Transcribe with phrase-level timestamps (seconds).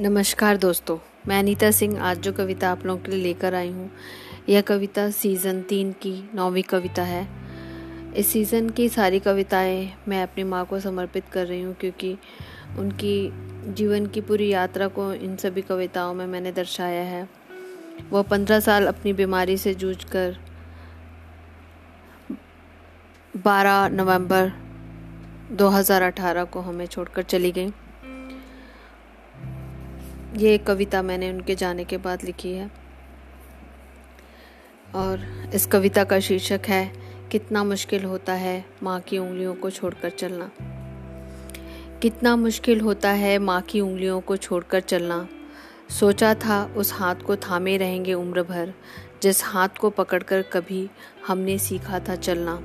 [0.00, 0.96] नमस्कार दोस्तों,
[1.28, 3.88] मैं अनीता सिंह आज जो कविता आप लोगों के लिए लेकर आई हूँ,
[4.48, 7.26] यह कविता सीज़न तीन की नौवीं कविता है।
[8.16, 12.12] इस सीज़न की सारी कविताएँ मैं अपनी माँ को समर्पित कर रही हूँ क्योंकि
[12.78, 13.14] उनकी
[13.68, 17.28] जीवन की पूरी यात्रा को इन सभी कविताओं में मैंने दर्शाया है।
[18.12, 20.36] वह पंद्रह साल अपनी बीमारी से जूझ कर
[23.34, 24.52] बारह नवंबर
[25.52, 27.72] 2018 को हमें छोड़कर चली गई।
[30.36, 32.70] ये कविता मैंने उनके जाने के बाद लिखी है।
[34.94, 36.92] और इस कविता का शीर्षक है,
[37.30, 40.50] कितना मुश्किल होता है माँ की उंगलियों को छोड़कर चलना।
[42.02, 45.28] कितना मुश्किल होता है माँ की उंगलियों को छोड़कर चलना।
[46.00, 48.74] सोचा था उस हाथ को थामे रहेंगे उम्र भर,
[49.22, 50.90] जिस हाथ को पकड़कर कभी
[51.26, 52.62] हमने सीखा था चलना।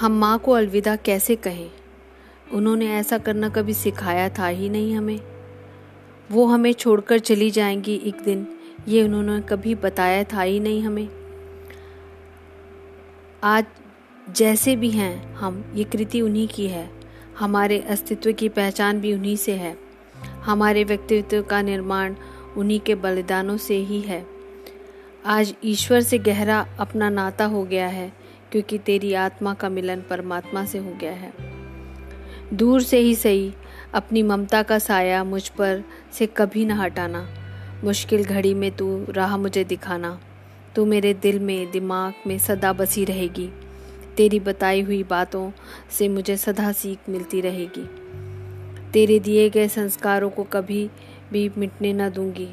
[0.00, 1.70] हम माँ को अलविदा कैसे कहें?
[2.52, 5.39] उन्होंने ऐसा करना कभी सिखाया था ही नहीं हमें।
[6.32, 8.46] वो हमें छोड़कर चली जाएँगी एक दिन।
[8.88, 11.08] ये उन्होंने कभी बताया था ही नहीं हमें।
[13.44, 13.64] आज
[14.36, 16.90] जैसे भी हैं हम, ये कृति उन्हीं की है।
[17.38, 19.78] हमारे अस्तित्व की पहचान भी उन्हीं से है।
[20.24, 22.14] हमारे व्यक्तित्व का निर्माण
[22.56, 24.26] उन्हीं के बलिदानों से ही है।
[25.26, 28.12] आज ईश्वर से गहरा अपना नाता हो गया है,
[28.52, 31.32] क्योंकि तेरी आत्मा का मिलन परमात्मा से हो गया है।
[32.56, 33.52] दूर से ही सही
[33.94, 37.28] अपनी ममता का साया मुझ पर से कभी न हटाना।
[37.84, 40.20] मुश्किल घड़ी में तू राह मुझे दिखाना।
[40.76, 43.52] तू मेरे दिल में, दिमाग में सदा बसी रहेगी।
[44.16, 45.50] तेरी बताई हुई बातों
[45.90, 47.90] से मुझे सदा सीख मिलती रहेगी।
[48.90, 50.90] तेरे दिए गए संस्कारों को कभी
[51.32, 52.48] भी मिटने न दूँगी।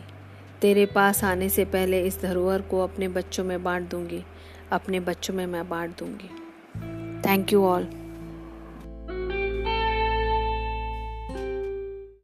[0.62, 4.24] तेरे पास आने से पहले इस धरोहर को अपने बच्चों में बांट दूँगी।
[4.72, 6.30] अपने बच्चों में मैं बांट दूँगी।
[7.22, 7.88] Thank you all